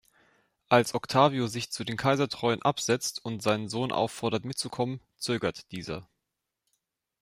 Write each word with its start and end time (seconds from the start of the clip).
Als 0.67 0.95
Octavio 0.95 1.45
sich 1.45 1.69
zu 1.69 1.83
den 1.83 1.95
Kaisertreuen 1.95 2.63
absetzt 2.63 3.23
und 3.23 3.43
seinen 3.43 3.69
Sohn 3.69 3.91
auffordert 3.91 4.45
mitzukommen, 4.45 4.99
zögert 5.15 5.71
dieser. 5.71 6.09